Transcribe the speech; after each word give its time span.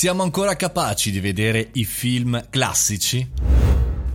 Siamo 0.00 0.22
ancora 0.22 0.56
capaci 0.56 1.10
di 1.10 1.20
vedere 1.20 1.68
i 1.72 1.84
film 1.84 2.46
classici? 2.48 3.49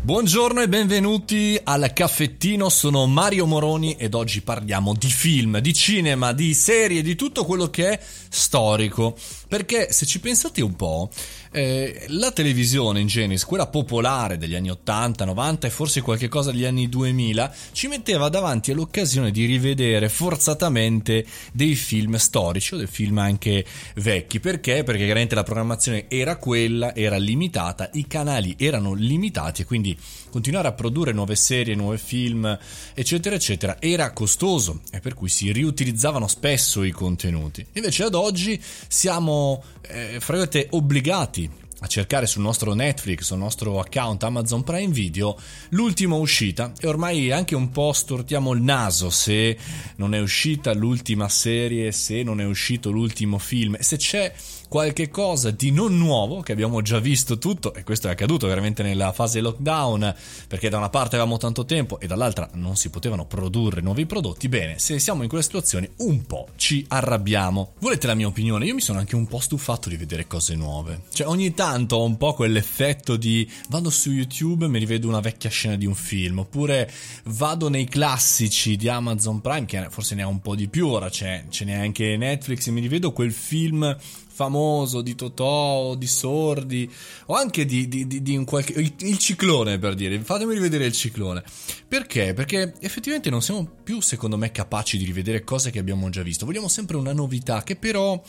Buongiorno 0.05 0.61
e 0.61 0.69
benvenuti 0.69 1.59
al 1.63 1.91
caffettino, 1.91 2.69
sono 2.69 3.07
Mario 3.07 3.47
Moroni 3.47 3.95
ed 3.95 4.13
oggi 4.13 4.41
parliamo 4.41 4.93
di 4.93 5.09
film, 5.09 5.57
di 5.57 5.73
cinema, 5.73 6.31
di 6.31 6.53
serie, 6.53 7.01
di 7.01 7.15
tutto 7.15 7.43
quello 7.43 7.71
che 7.71 7.89
è 7.89 7.99
storico. 8.29 9.17
Perché 9.47 9.91
se 9.91 10.05
ci 10.05 10.19
pensate 10.19 10.61
un 10.61 10.75
po', 10.75 11.09
eh, 11.51 12.05
la 12.09 12.31
televisione 12.31 12.99
in 12.99 13.07
genere, 13.07 13.39
quella 13.45 13.65
popolare 13.65 14.37
degli 14.37 14.53
anni 14.53 14.69
80, 14.69 15.25
90 15.25 15.67
e 15.67 15.69
forse 15.69 16.01
qualche 16.01 16.27
cosa 16.27 16.51
degli 16.51 16.65
anni 16.65 16.87
2000, 16.87 17.55
ci 17.71 17.87
metteva 17.87 18.29
davanti 18.29 18.71
all'occasione 18.71 19.31
di 19.31 19.45
rivedere 19.45 20.09
forzatamente 20.09 21.25
dei 21.51 21.75
film 21.75 22.17
storici 22.17 22.73
o 22.73 22.77
dei 22.77 22.87
film 22.87 23.17
anche 23.17 23.65
vecchi. 23.95 24.39
Perché? 24.39 24.83
Perché 24.83 25.05
chiaramente 25.05 25.33
la 25.33 25.43
programmazione 25.43 26.05
era 26.09 26.35
quella, 26.35 26.93
era 26.93 27.17
limitata, 27.17 27.89
i 27.93 28.05
canali 28.05 28.55
erano 28.59 28.93
limitati 28.93 29.61
e 29.61 29.65
quindi 29.65 29.94
continuare 30.29 30.67
a 30.67 30.73
produrre 30.73 31.11
nuove 31.11 31.35
serie, 31.35 31.75
nuovi 31.75 31.97
film, 31.97 32.57
eccetera, 32.93 33.35
eccetera, 33.35 33.77
era 33.79 34.11
costoso 34.11 34.81
e 34.91 34.99
per 34.99 35.13
cui 35.13 35.29
si 35.29 35.51
riutilizzavano 35.51 36.27
spesso 36.27 36.83
i 36.83 36.91
contenuti. 36.91 37.65
Invece 37.73 38.03
ad 38.03 38.15
oggi 38.15 38.61
siamo, 38.87 39.63
eh, 39.81 40.17
fra 40.19 40.47
obbligati 40.69 41.49
a 41.79 41.87
cercare 41.87 42.25
sul 42.25 42.41
nostro 42.41 42.73
Netflix, 42.73 43.23
sul 43.23 43.37
nostro 43.37 43.79
account 43.79 44.23
Amazon 44.23 44.63
Prime 44.63 44.93
Video, 44.93 45.37
l'ultima 45.69 46.15
uscita. 46.15 46.71
E 46.79 46.87
ormai 46.87 47.31
anche 47.31 47.55
un 47.55 47.69
po' 47.69 47.91
stortiamo 47.91 48.53
il 48.53 48.61
naso 48.61 49.09
se 49.09 49.57
non 49.97 50.13
è 50.13 50.19
uscita 50.19 50.73
l'ultima 50.73 51.27
serie, 51.27 51.91
se 51.91 52.23
non 52.23 52.39
è 52.39 52.45
uscito 52.45 52.91
l'ultimo 52.91 53.37
film, 53.37 53.77
se 53.79 53.97
c'è 53.97 54.33
qualche 54.67 55.09
cosa 55.09 55.51
di 55.51 55.71
non 55.71 55.97
nuovo 55.97 56.41
che 56.41 56.51
abbiamo 56.51 56.81
già 56.81 56.99
visto 56.99 57.37
tutto 57.37 57.73
e 57.73 57.83
questo 57.83 58.07
è 58.07 58.11
accaduto 58.11 58.47
veramente 58.47 58.83
nella 58.83 59.11
fase 59.11 59.41
lockdown 59.41 60.15
perché 60.47 60.69
da 60.69 60.77
una 60.77 60.89
parte 60.89 61.15
avevamo 61.15 61.37
tanto 61.37 61.65
tempo 61.65 61.99
e 61.99 62.07
dall'altra 62.07 62.49
non 62.53 62.75
si 62.75 62.89
potevano 62.89 63.25
produrre 63.25 63.81
nuovi 63.81 64.05
prodotti 64.05 64.49
bene 64.49 64.79
se 64.79 64.99
siamo 64.99 65.23
in 65.23 65.29
quelle 65.29 65.43
situazioni 65.43 65.89
un 65.97 66.25
po' 66.25 66.47
ci 66.55 66.85
arrabbiamo. 66.87 67.73
Volete 67.79 68.07
la 68.07 68.15
mia 68.15 68.27
opinione? 68.27 68.65
Io 68.65 68.73
mi 68.73 68.81
sono 68.81 68.99
anche 68.99 69.15
un 69.15 69.27
po' 69.27 69.39
stufato 69.39 69.89
di 69.89 69.97
vedere 69.97 70.27
cose 70.27 70.55
nuove. 70.55 71.03
Cioè 71.13 71.27
ogni 71.27 71.53
tanto 71.53 71.97
ho 71.97 72.03
un 72.03 72.17
po' 72.17 72.33
quell'effetto 72.33 73.15
di 73.15 73.49
vado 73.69 73.89
su 73.89 74.11
youtube 74.11 74.65
e 74.65 74.69
mi 74.69 74.79
rivedo 74.79 75.07
una 75.07 75.19
vecchia 75.19 75.49
scena 75.49 75.75
di 75.75 75.85
un 75.85 75.95
film 75.95 76.39
oppure 76.39 76.91
vado 77.25 77.69
nei 77.69 77.85
classici 77.85 78.75
di 78.75 78.87
Amazon 78.87 79.41
Prime 79.41 79.65
che 79.65 79.87
forse 79.89 80.15
ne 80.15 80.23
ha 80.23 80.27
un 80.27 80.41
po' 80.41 80.55
di 80.55 80.67
più 80.67 80.87
ora 80.87 81.09
ce 81.09 81.45
n'è 81.59 81.73
anche 81.73 82.17
Netflix 82.17 82.67
e 82.67 82.71
mi 82.71 82.81
rivedo 82.81 83.11
quel 83.11 83.31
film 83.31 83.95
famoso 84.35 85.01
di 85.01 85.15
Totò, 85.15 85.95
di 85.95 86.07
Sordi, 86.07 86.91
o 87.27 87.35
anche 87.35 87.63
di, 87.63 87.87
di, 87.87 88.05
di, 88.05 88.21
di 88.21 88.35
un 88.35 88.43
qualche. 88.43 88.73
Il, 88.73 88.93
il, 88.97 89.17
ciclone 89.17 89.79
per 89.79 89.95
dire, 89.95 90.19
fatemi 90.19 90.53
rivedere 90.53 90.85
il 90.85 90.91
ciclone. 90.91 91.41
Perché? 91.87 92.33
Perché 92.33 92.73
effettivamente 92.81 93.29
non 93.29 93.41
siamo 93.41 93.65
più, 93.81 94.01
secondo 94.01 94.35
me, 94.35 94.51
capaci 94.51 94.97
di 94.97 95.05
rivedere 95.05 95.45
cose 95.45 95.71
che 95.71 95.79
abbiamo 95.79 96.09
già 96.09 96.21
visto. 96.21 96.45
Vogliamo 96.45 96.67
sempre 96.67 96.97
una 96.97 97.13
novità 97.13 97.63
che 97.63 97.77
però. 97.77 98.21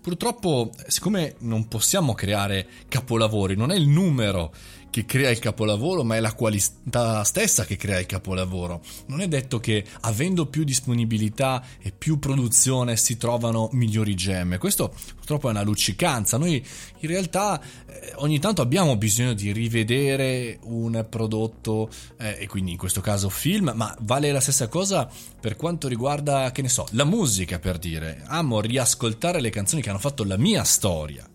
Purtroppo, 0.00 0.70
siccome 0.86 1.34
non 1.40 1.68
possiamo 1.68 2.14
creare 2.14 2.66
capolavori, 2.88 3.54
non 3.54 3.70
è 3.70 3.76
il 3.76 3.86
numero 3.86 4.50
che 4.90 5.04
crea 5.04 5.30
il 5.30 5.38
capolavoro, 5.38 6.02
ma 6.02 6.16
è 6.16 6.20
la 6.20 6.34
qualità 6.34 7.22
stessa 7.24 7.64
che 7.64 7.76
crea 7.76 8.00
il 8.00 8.06
capolavoro. 8.06 8.82
Non 9.06 9.20
è 9.20 9.28
detto 9.28 9.60
che 9.60 9.84
avendo 10.00 10.46
più 10.46 10.64
disponibilità 10.64 11.64
e 11.80 11.92
più 11.92 12.18
produzione 12.18 12.96
si 12.96 13.16
trovano 13.16 13.68
migliori 13.72 14.14
gemme. 14.14 14.58
Questo 14.58 14.92
purtroppo 15.14 15.48
è 15.48 15.50
una 15.50 15.62
luccicanza. 15.62 16.36
Noi 16.36 16.64
in 16.98 17.08
realtà 17.08 17.60
eh, 17.86 18.12
ogni 18.16 18.40
tanto 18.40 18.62
abbiamo 18.62 18.96
bisogno 18.96 19.32
di 19.32 19.52
rivedere 19.52 20.58
un 20.64 21.06
prodotto 21.08 21.88
eh, 22.18 22.38
e 22.40 22.46
quindi 22.48 22.72
in 22.72 22.78
questo 22.78 23.00
caso 23.00 23.28
film, 23.28 23.72
ma 23.74 23.96
vale 24.00 24.32
la 24.32 24.40
stessa 24.40 24.66
cosa 24.68 25.08
per 25.40 25.56
quanto 25.56 25.86
riguarda, 25.86 26.50
che 26.50 26.62
ne 26.62 26.68
so, 26.68 26.86
la 26.90 27.04
musica 27.04 27.58
per 27.60 27.78
dire. 27.78 28.22
Amo 28.26 28.60
riascoltare 28.60 29.40
le 29.40 29.50
canzoni 29.50 29.82
che 29.82 29.90
hanno 29.90 29.98
fatto 29.98 30.24
la 30.24 30.36
mia 30.36 30.64
storia. 30.64 31.28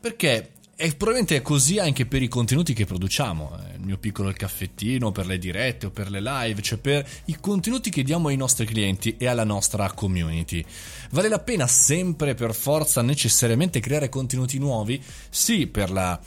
Perché 0.00 0.50
e 0.76 0.88
probabilmente 0.88 1.36
è 1.36 1.42
così 1.42 1.78
anche 1.78 2.06
per 2.06 2.22
i 2.22 2.28
contenuti 2.28 2.74
che 2.74 2.84
produciamo, 2.84 3.58
eh, 3.58 3.74
il 3.74 3.80
mio 3.80 3.98
piccolo 3.98 4.32
caffettino, 4.32 5.12
per 5.12 5.26
le 5.26 5.38
dirette 5.38 5.86
o 5.86 5.90
per 5.90 6.10
le 6.10 6.20
live, 6.20 6.62
cioè 6.62 6.78
per 6.78 7.08
i 7.26 7.36
contenuti 7.40 7.90
che 7.90 8.02
diamo 8.02 8.28
ai 8.28 8.36
nostri 8.36 8.66
clienti 8.66 9.16
e 9.16 9.26
alla 9.26 9.44
nostra 9.44 9.92
community. 9.92 10.64
Vale 11.10 11.28
la 11.28 11.38
pena 11.38 11.66
sempre 11.66 12.34
per 12.34 12.54
forza 12.54 13.02
necessariamente 13.02 13.80
creare 13.80 14.08
contenuti 14.08 14.58
nuovi? 14.58 15.00
Sì, 15.30 15.66
per 15.66 15.90
la 15.90 16.20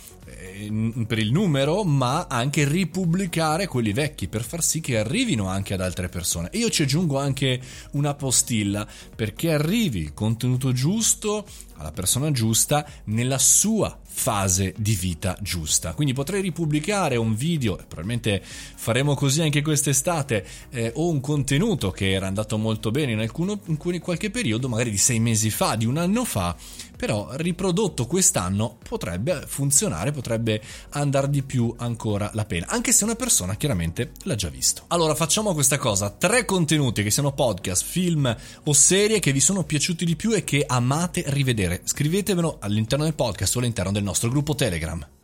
per 1.07 1.19
il 1.19 1.31
numero, 1.31 1.83
ma 1.83 2.27
anche 2.29 2.67
ripubblicare 2.67 3.67
quelli 3.67 3.93
vecchi 3.93 4.27
per 4.27 4.43
far 4.43 4.61
sì 4.61 4.81
che 4.81 4.97
arrivino 4.97 5.47
anche 5.47 5.73
ad 5.73 5.81
altre 5.81 6.09
persone. 6.09 6.49
E 6.51 6.57
io 6.57 6.69
ci 6.69 6.83
aggiungo 6.83 7.17
anche 7.17 7.59
una 7.91 8.13
postilla 8.13 8.85
perché 9.15 9.53
arrivi 9.53 9.99
il 9.99 10.13
contenuto 10.13 10.73
giusto 10.73 11.45
alla 11.77 11.91
persona 11.91 12.31
giusta 12.31 12.85
nella 13.05 13.38
sua 13.38 13.97
fase 14.03 14.73
di 14.77 14.95
vita 14.95 15.38
giusta. 15.41 15.93
Quindi 15.93 16.13
potrei 16.13 16.41
ripubblicare 16.41 17.15
un 17.17 17.35
video, 17.35 17.75
probabilmente 17.75 18.41
faremo 18.43 19.13
così 19.13 19.41
anche 19.41 19.61
quest'estate, 19.61 20.45
eh, 20.71 20.91
o 20.95 21.09
un 21.09 21.21
contenuto 21.21 21.91
che 21.91 22.11
era 22.11 22.27
andato 22.27 22.57
molto 22.57 22.89
bene 22.89 23.11
in, 23.11 23.19
alcuno, 23.19 23.59
in 23.65 23.77
qualche 23.99 24.31
periodo, 24.31 24.67
magari 24.67 24.89
di 24.89 24.97
sei 24.97 25.19
mesi 25.19 25.51
fa, 25.51 25.75
di 25.75 25.85
un 25.85 25.97
anno 25.97 26.25
fa, 26.25 26.55
però 26.97 27.29
riprodotto 27.33 28.07
quest'anno 28.07 28.77
potrebbe 28.83 29.43
funzionare, 29.47 30.11
potrebbe 30.11 30.61
andare 30.89 31.29
di 31.29 31.43
più 31.43 31.73
ancora 31.77 32.29
la 32.33 32.43
pena, 32.43 32.65
anche 32.67 32.91
se 32.91 33.05
una 33.05 33.15
persona 33.15 33.55
chiaramente 33.55 34.11
l'ha 34.23 34.35
già 34.35 34.49
visto. 34.49 34.83
Allora 34.87 35.15
facciamo 35.15 35.53
questa 35.53 35.77
cosa, 35.77 36.09
tre 36.09 36.43
contenuti 36.43 37.03
che 37.03 37.11
siano 37.11 37.33
podcast, 37.33 37.85
film 37.85 38.35
o 38.63 38.73
serie 38.73 39.19
che 39.19 39.31
vi 39.31 39.39
sono 39.39 39.63
piaciuti 39.63 40.03
di 40.03 40.15
più 40.15 40.33
e 40.33 40.43
che 40.43 40.65
amate 40.67 41.23
rivedere. 41.27 41.81
Scrivetevelo 41.83 42.57
all'interno 42.59 43.05
del 43.05 43.13
podcast 43.13 43.55
o 43.55 43.59
all'interno 43.59 43.91
del 43.91 44.03
nostro 44.03 44.29
gruppo 44.29 44.55
Telegram. 44.55 45.16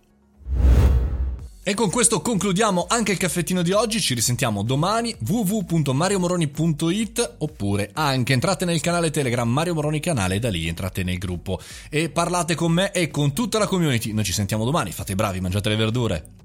E 1.65 1.75
con 1.75 1.89
questo 1.89 2.19
concludiamo 2.19 2.87
anche 2.89 3.13
il 3.13 3.17
caffettino 3.17 3.61
di 3.61 3.71
oggi, 3.71 4.01
ci 4.01 4.13
risentiamo 4.13 4.63
domani 4.63 5.15
www.mariomoroni.it 5.25 7.35
oppure 7.37 7.91
anche 7.93 8.33
entrate 8.33 8.65
nel 8.65 8.81
canale 8.81 9.11
Telegram 9.11 9.49
Mario 9.49 9.73
Moroni 9.73 10.01
canale 10.01 10.35
e 10.35 10.39
da 10.39 10.49
lì 10.49 10.67
entrate 10.67 11.03
nel 11.03 11.17
gruppo 11.17 11.61
e 11.89 12.09
parlate 12.09 12.55
con 12.55 12.73
me 12.73 12.91
e 12.91 13.09
con 13.09 13.31
tutta 13.31 13.59
la 13.59 13.67
community. 13.67 14.11
Noi 14.11 14.25
ci 14.25 14.33
sentiamo 14.33 14.65
domani, 14.65 14.91
fate 14.91 15.15
bravi, 15.15 15.39
mangiate 15.39 15.69
le 15.69 15.77
verdure. 15.77 16.42